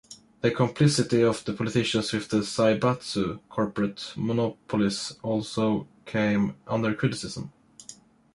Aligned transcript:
The 0.41 0.49
complicity 0.49 1.21
of 1.23 1.45
the 1.45 1.53
politicians 1.53 2.11
with 2.11 2.29
the 2.29 2.39
"zaibatsu" 2.39 3.39
corporate 3.49 4.13
monopolies 4.15 5.15
also 5.21 5.87
came 6.07 6.55
under 6.65 6.95
criticism. 6.95 7.53